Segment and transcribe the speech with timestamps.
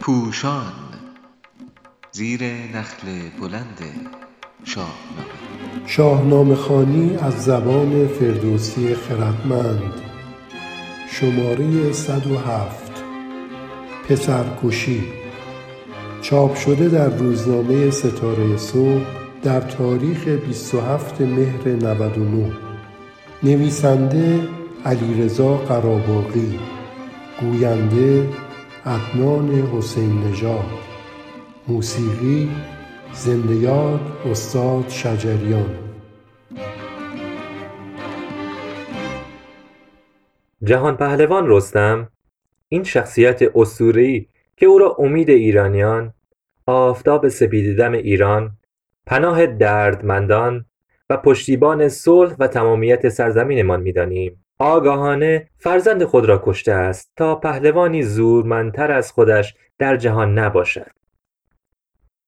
[0.00, 0.72] پوشان
[2.12, 3.06] زیر نخل
[3.40, 3.80] بلند
[4.64, 4.92] شاهنامه.
[5.86, 9.92] شاهنامه خوانی از زبان فردوسی خردمند.
[11.10, 12.92] شماره 107
[14.08, 15.04] پسرکشی.
[16.22, 19.06] چاپ شده در روزنامه ستاره صبح
[19.42, 22.52] در تاریخ 27 مهر 99
[23.42, 24.48] نویسنده
[24.84, 26.58] علیرضا قراباغی
[27.40, 28.28] گوینده
[28.84, 30.64] عدنان حسین نژاد.
[31.68, 32.50] موسیقی
[33.12, 35.74] زنده یاد استاد شجریان.
[40.64, 42.08] جهان پهلوان رستم
[42.68, 44.26] این شخصیت اسطوره‌ای
[44.56, 46.14] که او را امید ایرانیان
[46.66, 48.50] آفتاب سپیددم ایران
[49.06, 50.64] پناه دردمندان
[51.10, 54.38] و پشتیبان صلح و تمامیت سرزمینمان می‌دانیم.
[54.62, 60.90] آگاهانه فرزند خود را کشته است تا پهلوانی زورمندتر از خودش در جهان نباشد.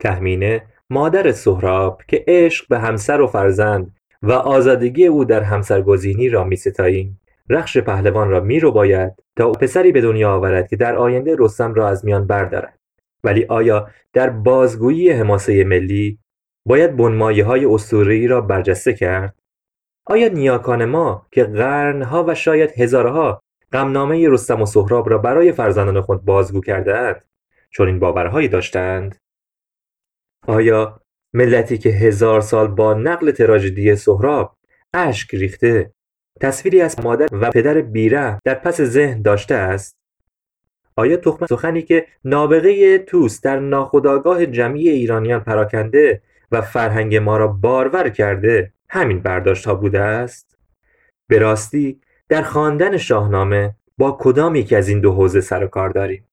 [0.00, 6.44] تهمینه مادر سهراب که عشق به همسر و فرزند و آزادگی او در همسرگزینی را
[6.44, 10.96] می ستاییم رخش پهلوان را می رو باید تا پسری به دنیا آورد که در
[10.96, 12.78] آینده رستم را از میان بردارد.
[13.24, 16.18] ولی آیا در بازگویی حماسه ملی
[16.66, 17.64] باید بنمایه های
[18.26, 19.41] را برجسته کرد؟
[20.04, 26.00] آیا نیاکان ما که قرنها و شاید هزارها غمنامه رستم و سهراب را برای فرزندان
[26.00, 27.24] خود بازگو کردهاند
[27.70, 29.16] چون این باورهایی داشتند؟
[30.46, 31.00] آیا
[31.32, 34.56] ملتی که هزار سال با نقل تراژدی سهراب
[34.94, 35.92] اشک ریخته
[36.40, 39.96] تصویری از مادر و پدر بیره در پس ذهن داشته است؟
[40.96, 46.22] آیا تخم سخنی که نابغه توس در ناخودآگاه جمعی ایرانیان پراکنده
[46.52, 50.58] و فرهنگ ما را بارور کرده همین برداشت ها بوده است؟
[51.28, 55.90] به راستی در خواندن شاهنامه با کدام یکی از این دو حوزه سر و کار
[55.90, 56.28] داریم؟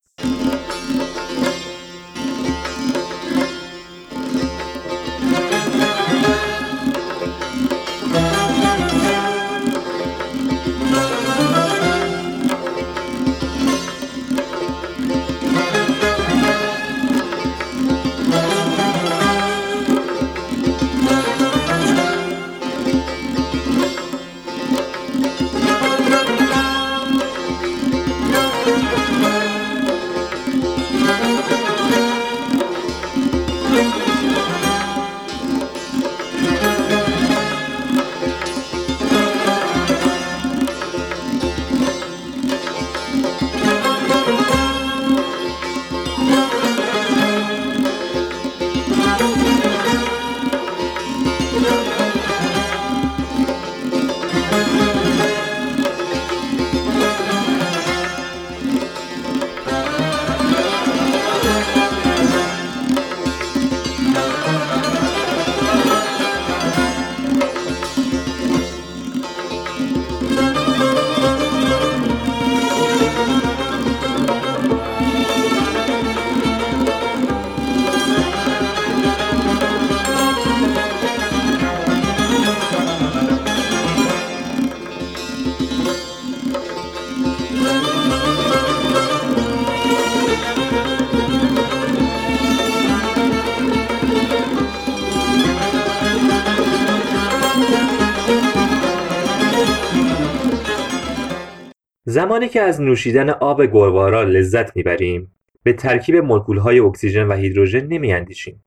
[102.06, 105.32] زمانی که از نوشیدن آب گوارا لذت می‌بریم
[105.64, 108.64] به ترکیب مولکولهای اکسیژن و هیدروژن نمیاندیشیم.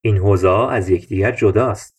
[0.00, 1.96] این حوزه از یکدیگر جداست.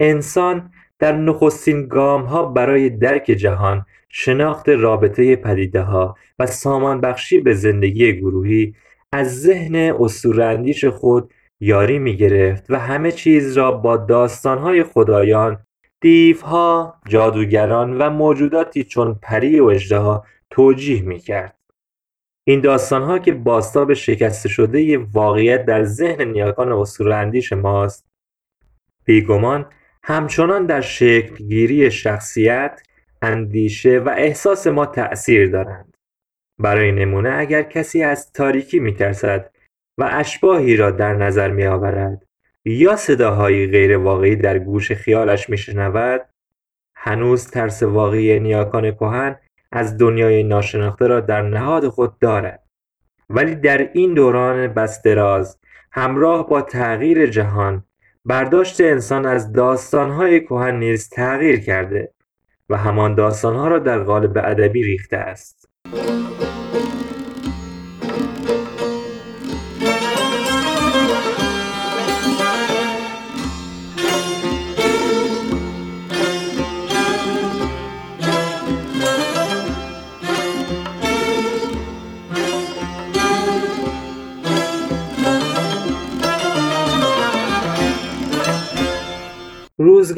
[0.00, 7.54] انسان در نخستین گامها برای درک جهان شناخت رابطه پدیده ها و سامان بخشی به
[7.54, 8.74] زندگی گروهی
[9.12, 15.58] از ذهن اسطوره‌اندیش خود یاری می گرفت و همه چیز را با داستانهای خدایان
[16.00, 21.58] دیوها، جادوگران و موجوداتی چون پری و اژدها توجیه می‌کرد.
[22.46, 28.08] این داستانها که بازتاب شکسته شده واقعیت در ذهن نیاکان اسطوره‌اندیش ماست
[29.04, 29.66] بیگمان
[30.02, 32.82] همچنان در شکلگیری شخصیت
[33.22, 35.96] اندیشه و احساس ما تأثیر دارند
[36.58, 39.50] برای نمونه اگر کسی از تاریکی میترسد
[39.98, 42.27] و اشباهی را در نظر میآورد
[42.70, 46.20] یا صداهایی غیرواقعی در گوش خیالش میشنود؟
[46.96, 49.36] هنوز ترس واقعی نیاکان کهن
[49.72, 52.62] از دنیای ناشناخته را در نهاد خود دارد.
[53.30, 55.58] ولی در این دوران بس دراز
[55.92, 57.84] همراه با تغییر جهان
[58.24, 62.12] برداشت انسان از داستانهای کهن نیز تغییر کرده
[62.68, 65.68] و همان داستانها را در قالب ادبی ریخته است.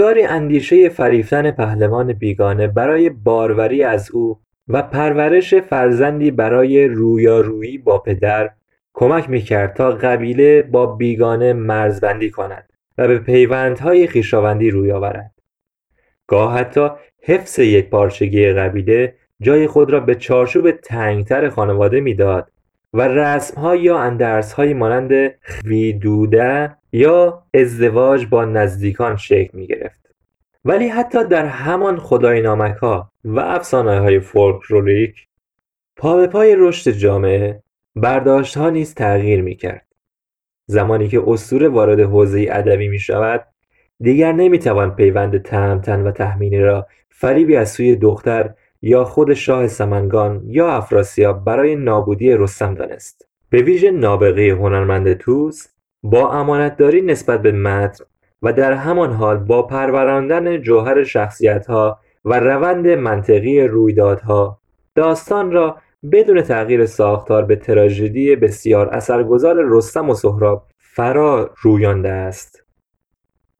[0.00, 7.98] روزگاری اندیشه فریفتن پهلوان بیگانه برای باروری از او و پرورش فرزندی برای رویارویی با
[7.98, 8.50] پدر
[8.94, 15.34] کمک می‌کرد تا قبیله با بیگانه مرزبندی کند و به پیوندهای خویشاوندی روی آورد.
[16.26, 16.88] گاه حتی
[17.22, 22.50] حفظ یک پارچگی قبیله جای خود را به چارچوب تنگتر خانواده می‌داد
[22.92, 30.14] و رسمها یا اندرسهایی مانند خویدوده یا ازدواج با نزدیکان شکل می گرفت.
[30.64, 35.26] ولی حتی در همان خدای نامک ها و افسانه های فولکلوریک
[35.96, 37.62] پا به پای رشد جامعه
[37.96, 39.86] برداشت ها نیز تغییر می کرد.
[40.66, 43.46] زمانی که اسطوره وارد حوزه ادبی می شود
[44.00, 49.66] دیگر نمی توان پیوند تهمتن و تحمینی را فریبی از سوی دختر یا خود شاه
[49.66, 55.66] سمنگان یا افراسیاب برای نابودی رستم دانست به ویژه نابغه هنرمند توس
[56.02, 58.04] با امانتداری نسبت به متن
[58.42, 64.60] و در همان حال با پروراندن جوهر شخصیتها و روند منطقی رویدادها
[64.94, 65.76] داستان را
[66.12, 72.64] بدون تغییر ساختار به تراژدی بسیار اثرگذار رستم و سهراب فرا رویانده است.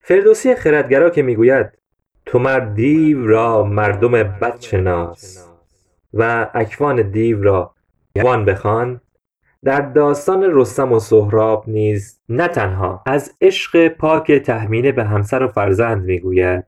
[0.01, 1.79] فردوسی خردگرا که می‌گوید
[2.27, 5.49] تو مر دیو را مردم بد شناس
[6.15, 7.75] و اکوان دیو را
[8.17, 9.01] جوان بخوان
[9.65, 15.49] در داستان رستم و سهراب نیز نه تنها از عشق پاک تهمینه به همسر و
[15.49, 16.65] فرزند می‌گوید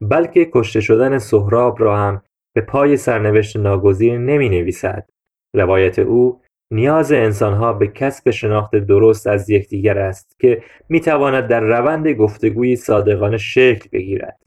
[0.00, 2.22] بلکه کشته شدن سهراب را هم
[2.54, 5.08] به پای سرنوشت ناگزیر نمی نویسد
[5.56, 6.40] روایت او
[6.72, 13.36] نیاز انسانها به کسب شناخت درست از یکدیگر است که می‌تواند در روند گفتگوی صادقانه
[13.36, 14.38] شکل بگیرد.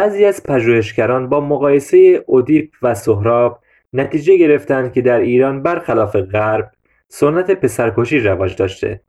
[0.00, 3.60] بعضی از پژوهشگران با مقایسه اودیپ و سهراب
[3.92, 6.70] نتیجه گرفتند که در ایران برخلاف غرب
[7.08, 9.00] سنت پسرکشی رواج داشته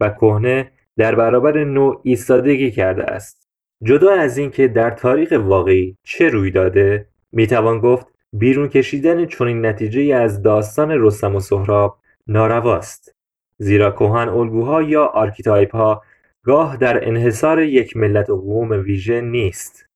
[0.00, 3.48] و کهنه در برابر نو ایستادگی کرده است.
[3.82, 10.14] جدا از اینکه در تاریخ واقعی چه روی داده می‌توان گفت بیرون کشیدن چنین نتیجه
[10.14, 13.14] از داستان رستم و سهراب نارواست
[13.58, 16.02] زیرا کهن الگوها یا archetype ها
[16.42, 19.87] گاه در انحصار یک ملت و قوم ویژه نیست.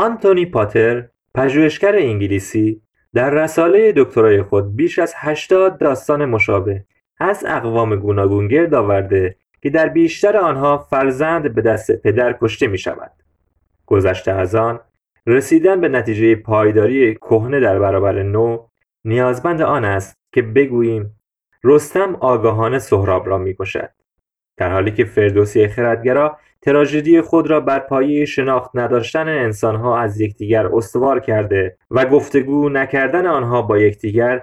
[0.00, 2.82] آنتونی پاتر پژوهشگر انگلیسی
[3.14, 6.84] در رساله دکترای خود بیش از 80 داستان مشابه
[7.18, 12.78] از اقوام گوناگون گرد آورده که در بیشتر آنها فرزند به دست پدر کشته می
[12.78, 13.10] شود.
[13.86, 14.80] گذشته از آن
[15.26, 18.66] رسیدن به نتیجه پایداری کهنه در برابر نو
[19.04, 21.20] نیازمند آن است که بگوییم
[21.64, 23.90] رستم آگاهانه سهراب را می‌کشد
[24.56, 30.66] در حالی که فردوسی خردگرا تراژدی خود را بر پایه شناخت نداشتن انسانها از یکدیگر
[30.66, 34.42] استوار کرده و گفتگو نکردن آنها با یکدیگر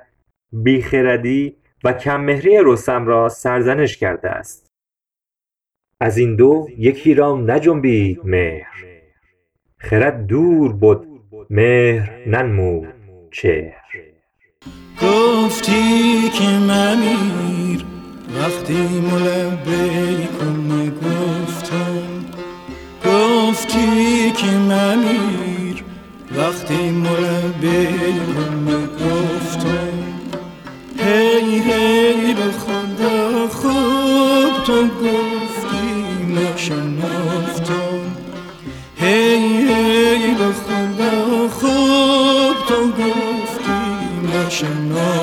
[0.51, 4.71] بیخردی و کممهری رستم را سرزنش کرده است.
[6.01, 8.85] از این دو یکی را نجنبید مهر.
[9.77, 11.07] خرد دور بود
[11.49, 12.87] مهر ننمود
[13.31, 13.87] چهر.
[15.01, 17.85] گفتی که ممیر
[18.35, 21.56] وقتی ملبیکم گفتم
[23.57, 25.83] گفتی که ممیر
[26.37, 29.93] وقتی ملبیکم گفتم
[30.97, 37.99] هی هی به خدا خوب تو گفتی نشنفتم
[38.95, 43.79] هی هی به خدا خوب تو گفتی
[44.33, 45.16] نشنفتم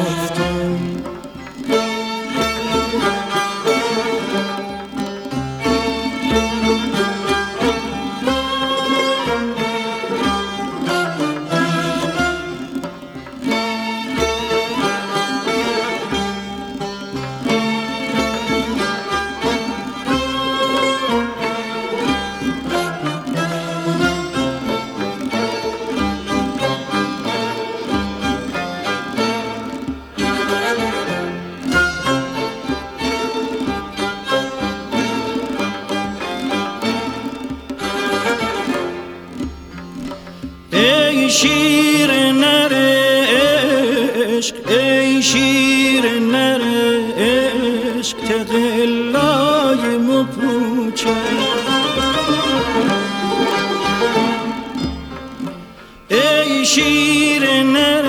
[41.35, 42.75] شیر نر
[44.27, 46.63] عشق ای شیر نر
[47.19, 51.17] عشق تقلای مپوچه.
[56.11, 58.07] ای شیر نر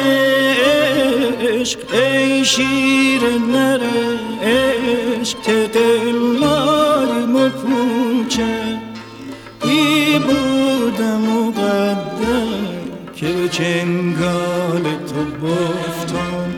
[1.41, 3.83] عشق ای شیر نر
[4.43, 6.04] عشق تقلای
[13.57, 16.53] چنگال تو بافتم.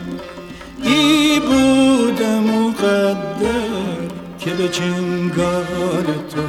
[0.83, 3.97] ای بودم مقدر
[4.39, 6.41] که به چنگال تو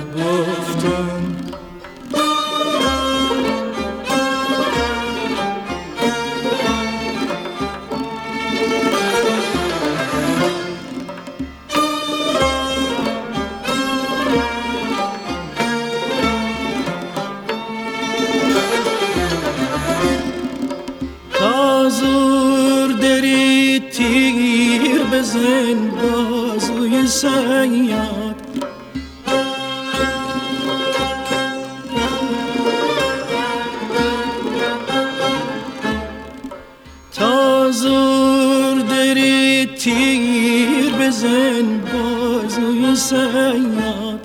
[37.69, 44.21] تازور دری تیر بزن بازوی سیاد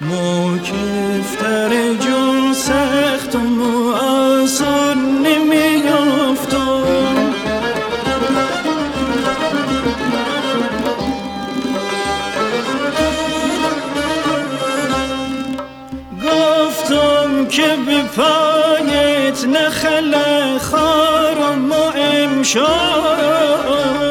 [0.00, 6.54] مکفتر جون سخت و معاصر نمیافتم
[16.24, 18.02] گفتم که به
[19.44, 20.14] نخل
[20.58, 24.01] خارم و امشب.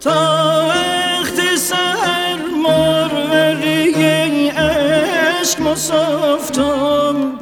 [0.00, 7.32] تا وقت سهر مروری عشق مصافتم.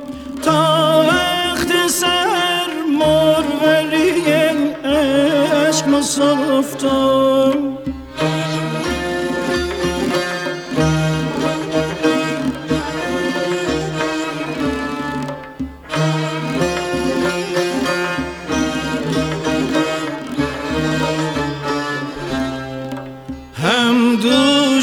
[0.42, 4.32] تا وقت سهر مروری
[4.84, 7.17] عشق مصافتم.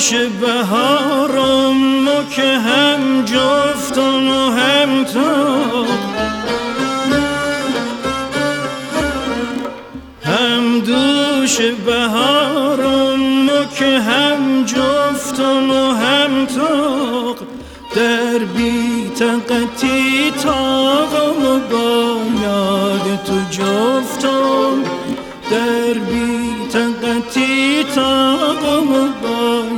[0.06, 5.86] دوش بهارم و که هم جفتم و هم تو.
[10.24, 17.36] هم دوش بهارم و که هم جفتم و هم تو.
[17.96, 24.84] در بی طاقتی تاقم و با یاد تو جفتم.
[25.52, 29.75] در بی طاقتی تاقم و با